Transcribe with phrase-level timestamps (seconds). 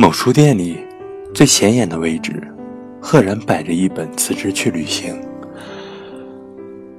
[0.00, 0.78] 某书店里，
[1.34, 2.40] 最显眼的位置，
[3.02, 5.20] 赫然摆着一本辞职去旅行。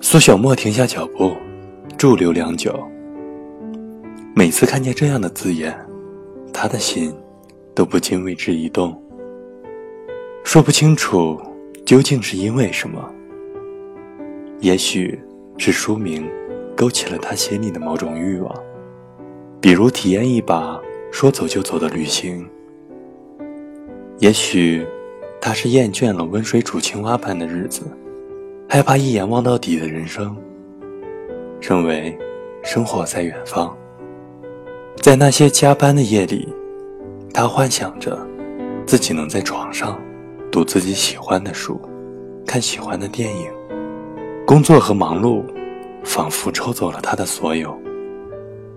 [0.02, 1.32] 苏小沫停下脚步，
[1.98, 2.78] 驻留良久。
[4.36, 5.74] 每次看见这样的字眼，
[6.52, 7.16] 他的心
[7.74, 9.02] 都不禁为之一动。
[10.44, 11.40] 说不清楚
[11.86, 13.10] 究竟是因为什么，
[14.60, 15.18] 也许
[15.58, 16.30] 是书名
[16.76, 18.54] 勾起了他心里的某种欲望，
[19.62, 20.78] 比如体验一把
[21.14, 22.46] 说走就走的旅行。
[24.20, 24.86] 也许，
[25.40, 27.84] 他是厌倦了温水煮青蛙般的日子，
[28.68, 30.36] 害怕一眼望到底的人生。
[31.62, 32.18] 认为，
[32.62, 33.74] 生活在远方，
[35.02, 36.54] 在那些加班的夜里，
[37.34, 38.20] 他幻想着
[38.86, 39.98] 自己能在床上
[40.52, 41.80] 读自己喜欢的书，
[42.46, 43.48] 看喜欢的电影。
[44.46, 45.44] 工作和忙碌
[46.04, 47.74] 仿佛抽走了他的所有。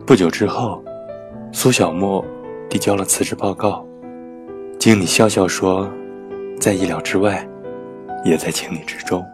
[0.07, 0.85] 不久之后，
[1.51, 2.25] 苏小沫
[2.69, 3.85] 递交了辞职报告。
[4.83, 5.89] 经理笑笑说
[6.59, 7.49] ：“在意料之外，
[8.25, 9.25] 也在情理之中。”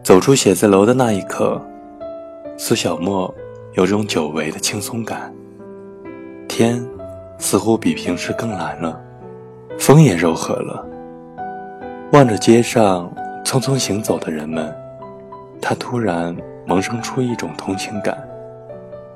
[0.00, 1.60] 走出写字楼的那一刻，
[2.56, 3.34] 苏小沫
[3.72, 5.34] 有种久违的轻松感。
[6.46, 6.80] 天
[7.36, 8.96] 似乎比平时更蓝了，
[9.76, 10.86] 风也柔和了。
[12.12, 13.12] 望着街上
[13.44, 14.72] 匆匆行走的人们，
[15.60, 16.32] 他突然
[16.64, 18.16] 萌生出一种同情感，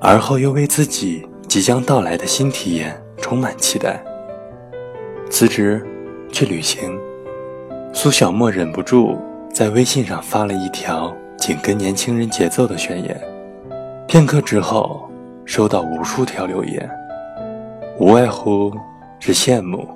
[0.01, 4.03] 而后又为自己即将到来的新体验充满期待。
[5.29, 5.85] 辞职，
[6.31, 6.99] 去旅行。
[7.93, 9.19] 苏小沫忍不住
[9.53, 13.21] 在微信上发了一条紧跟年轻人节奏的宣言。
[14.07, 15.11] 片刻之后，
[15.45, 16.89] 收到无数条留言，
[17.99, 18.73] 无外乎
[19.19, 19.87] 是羡慕、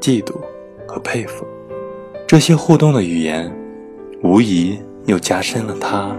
[0.00, 0.34] 嫉妒
[0.86, 1.46] 和佩服。
[2.26, 3.52] 这些互动的语言，
[4.22, 6.10] 无疑又加深了他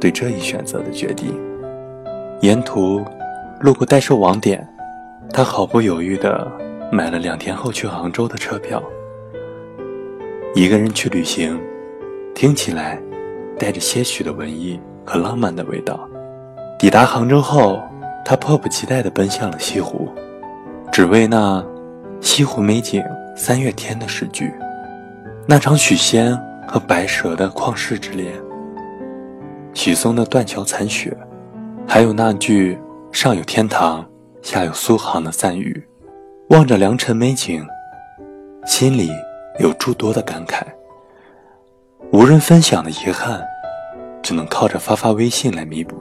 [0.00, 1.34] 对这一选择的决定。
[2.40, 3.02] 沿途
[3.60, 4.66] 路过代售网点，
[5.32, 6.65] 他毫不犹豫地。
[6.90, 8.82] 买了两天后去杭州的车票，
[10.54, 11.60] 一个人去旅行，
[12.34, 13.00] 听起来
[13.58, 16.08] 带着些许的文艺和浪漫的味道。
[16.78, 17.82] 抵达杭州后，
[18.24, 20.08] 他迫不及待地奔向了西湖，
[20.92, 21.64] 只为那
[22.20, 23.02] 西湖美景
[23.34, 24.52] 三月天的诗句，
[25.46, 28.32] 那场许仙和白蛇的旷世之恋，
[29.74, 31.16] 许嵩的断桥残雪，
[31.86, 32.78] 还有那句
[33.10, 34.06] 上有天堂，
[34.40, 35.84] 下有苏杭的赞誉。
[36.48, 37.66] 望着良辰美景，
[38.66, 39.10] 心里
[39.58, 40.62] 有诸多的感慨。
[42.12, 43.44] 无人分享的遗憾，
[44.22, 45.96] 只能靠着发发微信来弥补。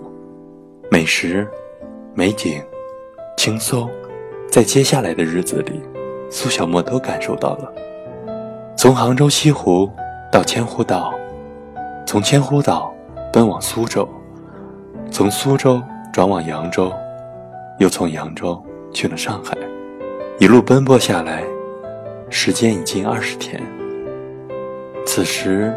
[0.91, 1.47] 美食、
[2.13, 2.63] 美景、
[3.35, 3.89] 轻松，
[4.51, 5.81] 在接下来的日子里，
[6.29, 7.73] 苏小沫都感受到了。
[8.77, 9.89] 从杭州西湖
[10.31, 11.11] 到千湖岛，
[12.05, 12.93] 从千湖岛
[13.33, 14.07] 奔往苏州，
[15.09, 15.81] 从苏州
[16.13, 16.93] 转往扬州，
[17.79, 18.63] 又从扬州
[18.93, 19.57] 去了上海。
[20.37, 21.45] 一路奔波下来，
[22.29, 23.61] 时间已近二十天。
[25.05, 25.73] 此时，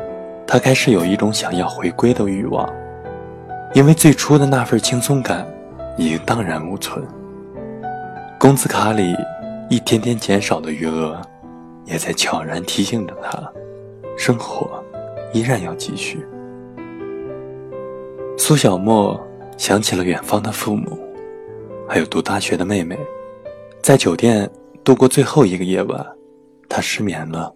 [0.49, 2.69] 他开始有一种想要回归的欲望，
[3.73, 5.47] 因为最初的那份轻松感
[5.97, 7.07] 已经荡然无存。
[8.37, 9.15] 工资卡里
[9.71, 11.23] 一天天减少的余额，
[11.85, 13.41] 也在悄然提醒着他，
[14.17, 14.83] 生活
[15.33, 16.27] 依然要继续。
[18.37, 19.21] 苏小沫
[19.57, 20.99] 想起了远方的父母，
[21.89, 22.99] 还有读大学的妹妹。
[23.83, 24.51] 在酒店
[24.85, 26.07] 度过最后一个夜晚，
[26.69, 27.55] 他失眠了。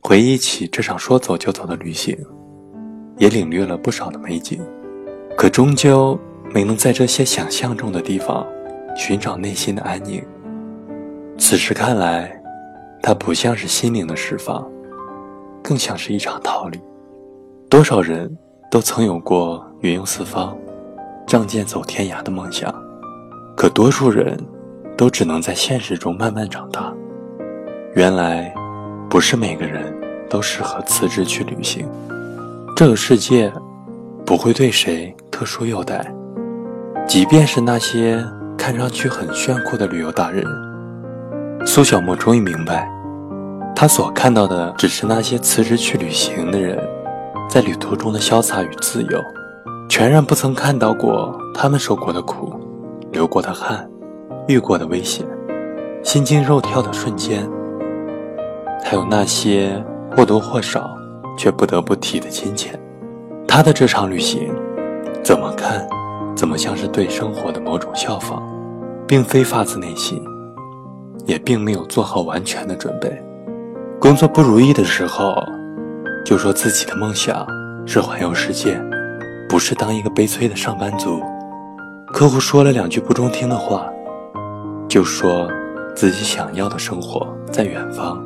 [0.00, 2.16] 回忆起这场说走就走的旅行，
[3.18, 4.60] 也领略了不少的美景，
[5.36, 6.18] 可终究
[6.54, 8.46] 没能在这些想象中的地方
[8.96, 10.24] 寻找内心的安宁。
[11.36, 12.40] 此时看来，
[13.02, 14.66] 它不像是心灵的释放，
[15.62, 16.80] 更像是一场逃离。
[17.68, 18.34] 多少人
[18.70, 20.56] 都曾有过云游四方、
[21.26, 22.74] 仗剑走天涯的梦想，
[23.54, 24.38] 可多数人。
[24.98, 26.92] 都只能在现实中慢慢长大。
[27.94, 28.52] 原来，
[29.08, 29.96] 不是每个人
[30.28, 31.88] 都适合辞职去旅行。
[32.74, 33.50] 这个世界
[34.26, 36.04] 不会对谁特殊优待，
[37.06, 38.22] 即便是那些
[38.56, 40.44] 看上去很炫酷的旅游达人。
[41.64, 42.90] 苏小沫终于明白，
[43.76, 46.76] 他所看到的只是那些辞职去旅行的人
[47.48, 49.22] 在旅途中的潇洒与自由，
[49.88, 52.52] 全然不曾看到过他们受过的苦，
[53.12, 53.88] 流过的汗。
[54.48, 55.26] 遇过的危险，
[56.02, 57.46] 心惊肉跳的瞬间，
[58.82, 59.70] 还有那些
[60.16, 60.96] 或多或少
[61.36, 62.80] 却不得不提的金钱。
[63.46, 64.50] 他的这场旅行，
[65.22, 65.86] 怎么看，
[66.34, 68.42] 怎么像是对生活的某种效仿，
[69.06, 70.18] 并非发自内心，
[71.26, 73.22] 也并没有做好完全的准备。
[74.00, 75.34] 工作不如意的时候，
[76.24, 77.46] 就说自己的梦想
[77.84, 78.82] 是环游世界，
[79.46, 81.20] 不是当一个悲催的上班族。
[82.14, 83.86] 客户说了两句不中听的话。
[84.88, 85.46] 就说
[85.94, 88.18] 自己想要的生活在远方，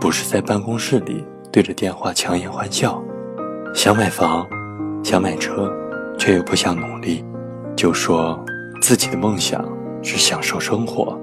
[0.00, 3.02] 不是在办公室里对着电话强颜欢笑。
[3.74, 4.46] 想买房，
[5.02, 5.72] 想买车，
[6.16, 7.24] 却又不想努力，
[7.74, 8.38] 就说
[8.80, 9.66] 自己的梦想
[10.02, 11.18] 是享受生活，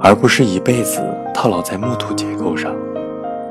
[0.00, 1.00] 而不是一辈子
[1.32, 2.76] 套牢在木土结构上。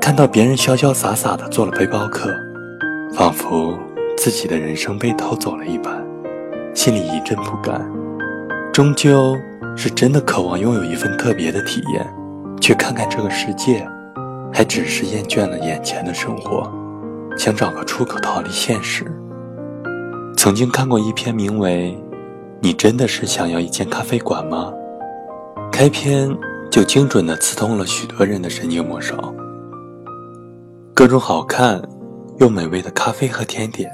[0.00, 2.30] 看到别人潇潇洒洒的做了背包客，
[3.12, 3.76] 仿佛
[4.16, 6.04] 自己的人生被偷走了一般，
[6.74, 7.84] 心里一阵不甘。
[8.72, 9.36] 终究
[9.76, 12.06] 是真的渴望拥有一份特别的体验，
[12.60, 13.86] 去看看这个世界，
[14.52, 16.70] 还只是厌倦了眼前的生活，
[17.36, 19.04] 想找个出口逃离现实。
[20.36, 21.98] 曾经看过一篇名为
[22.60, 24.72] 《你真的是想要一间咖啡馆吗》，
[25.70, 26.36] 开篇
[26.70, 29.16] 就精准地刺痛了许多人的神经末梢。
[30.94, 31.82] 各种好看
[32.38, 33.90] 又美味的咖啡和甜点，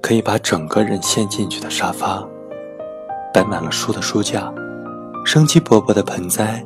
[0.00, 2.26] 可以把整个人陷进去的沙发，
[3.32, 4.52] 摆满了书的书架，
[5.24, 6.62] 生机勃勃的盆栽，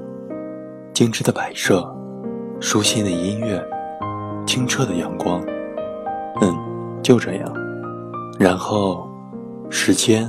[0.93, 1.89] 精致的摆设，
[2.59, 3.65] 舒心的音乐，
[4.45, 5.41] 清澈的阳光。
[6.41, 6.55] 嗯，
[7.01, 7.53] 就这样。
[8.37, 9.09] 然后，
[9.71, 10.29] 时间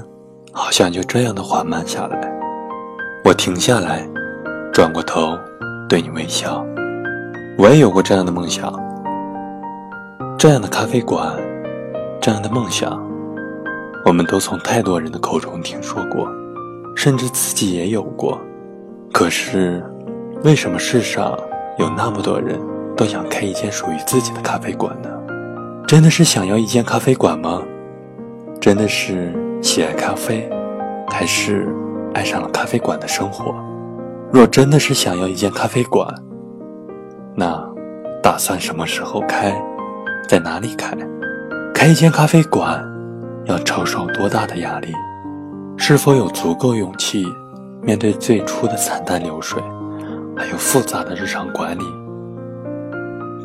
[0.53, 2.31] 好像就这样的缓慢下来。
[3.25, 4.07] 我停下来，
[4.71, 5.35] 转过头，
[5.89, 6.63] 对你微笑。
[7.57, 8.71] 我也有过这样的梦想。
[10.37, 11.35] 这样的咖啡馆，
[12.21, 13.03] 这样的梦想，
[14.05, 16.27] 我们都从太多人的口中听说过，
[16.99, 18.37] 甚至自己也有过。
[19.13, 19.81] 可是，
[20.43, 21.33] 为什么世上
[21.77, 22.59] 有那么多人
[22.97, 25.09] 都想开一间属于自己的咖啡馆呢？
[25.87, 27.61] 真的是想要一间咖啡馆吗？
[28.59, 30.49] 真的是喜爱咖啡，
[31.09, 31.73] 还是
[32.13, 33.55] 爱上了咖啡馆的生活？
[34.29, 36.05] 若真的是想要一间咖啡馆，
[37.33, 37.65] 那
[38.21, 39.55] 打算什么时候开？
[40.27, 40.93] 在哪里开？
[41.73, 42.85] 开一间咖啡馆，
[43.45, 44.93] 要承受多大的压力？
[45.81, 47.25] 是否有足够勇气
[47.81, 49.63] 面对最初的惨淡流水，
[50.35, 51.83] 还有复杂的日常管理？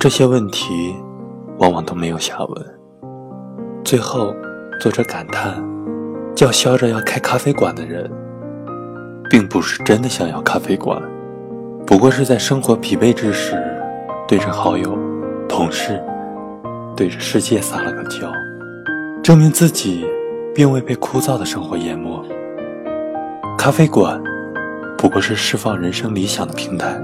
[0.00, 0.94] 这些问题
[1.58, 2.66] 往往都没有下文。
[3.84, 4.34] 最后，
[4.80, 5.64] 作者感叹：
[6.34, 8.10] 叫嚣着要开咖啡馆的人，
[9.30, 11.00] 并不是真的想要咖啡馆，
[11.86, 13.56] 不过是在生活疲惫之时，
[14.26, 14.98] 对着好友、
[15.48, 16.02] 同事。
[16.96, 18.30] 对着世界撒了个娇，
[19.22, 20.06] 证明自己
[20.54, 22.24] 并未被枯燥的生活淹没。
[23.58, 24.22] 咖啡馆
[24.96, 26.98] 不过是释放人生理想的平台。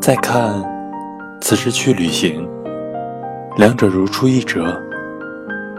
[0.00, 0.62] 再看
[1.40, 2.48] 辞职去旅行，
[3.56, 4.80] 两者如出一辙。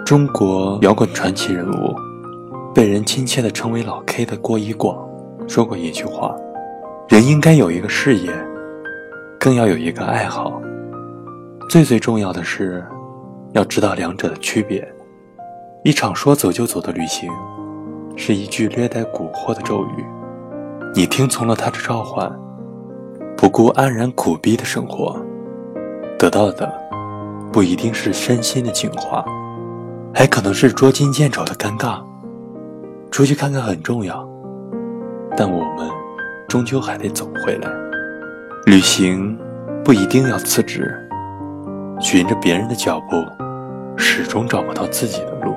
[0.05, 1.95] 中国摇滚传奇人物，
[2.75, 4.97] 被人亲切地称为“老 K” 的郭一广
[5.47, 6.35] 说过一句话
[7.07, 8.29] ：“人应该有一个事业，
[9.39, 10.61] 更要有一个爱好。”
[11.69, 12.85] 最最重要的是，
[13.53, 14.85] 要知道两者的区别。
[15.83, 17.29] 一场说走就走的旅行，
[18.15, 20.05] 是一句略带蛊惑的咒语。
[20.95, 22.31] 你听从了他的召唤，
[23.35, 25.19] 不顾安然苦逼的生活，
[26.17, 26.73] 得到的
[27.51, 29.25] 不一定是身心的净化，
[30.13, 32.01] 还可能是捉襟见肘的尴尬。
[33.11, 34.25] 出去看看很重要，
[35.35, 35.89] 但我们
[36.47, 37.69] 终究还得走回来。
[38.65, 39.37] 旅行
[39.83, 40.97] 不一定要辞职。
[41.99, 43.17] 循着别人的脚步，
[43.97, 45.53] 始终找不到自己的路，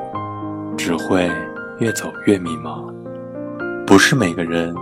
[0.86, 1.28] 只会
[1.80, 2.86] 越走越迷茫。
[3.84, 4.72] 不是每个人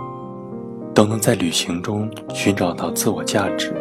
[0.93, 3.73] 都能在旅行中寻找到自我价值，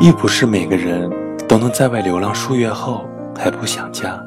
[0.00, 1.08] 亦不是每个人
[1.46, 3.04] 都能在外流浪数月后
[3.38, 4.20] 还不想家，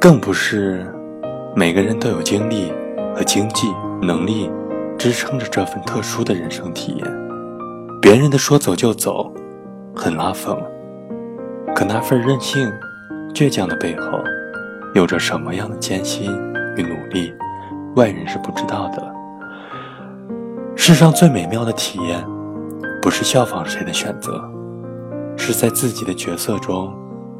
[0.00, 0.92] 更不是
[1.54, 2.72] 每个人都有精力
[3.14, 3.68] 和经济
[4.02, 4.50] 能力
[4.98, 7.06] 支撑着这份特殊的人生体验。
[8.02, 9.32] 别人的说走就走，
[9.94, 10.60] 很拉风。
[11.76, 12.68] 可那份任性、
[13.32, 14.18] 倔强的背后，
[14.94, 16.30] 有着什么样的艰辛
[16.76, 17.32] 与努力，
[17.96, 19.14] 外人是不知道的。
[20.74, 22.24] 世上最美妙的体验，
[23.00, 24.42] 不是效仿谁的选择，
[25.36, 26.92] 是在自己的角色中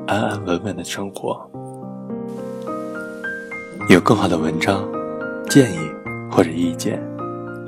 [0.07, 1.41] 安安稳稳的生活。
[3.89, 4.89] 有更好的文章、
[5.49, 5.79] 建议
[6.31, 7.03] 或者意见，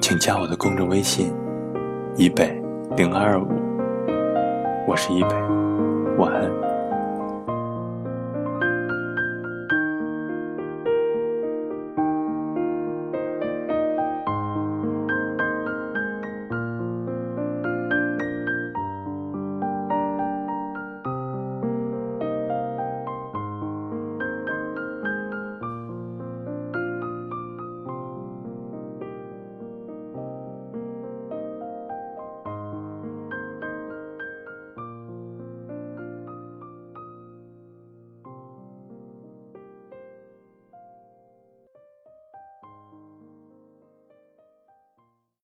[0.00, 1.32] 请加我的公众微信：
[2.16, 2.56] 一北
[2.96, 3.48] 零二二五。
[4.86, 5.34] 我是一北。
[6.18, 6.61] 晚安。